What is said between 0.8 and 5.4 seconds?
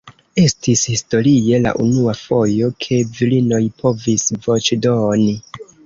historie la unua fojo ke virinoj povis voĉdoni.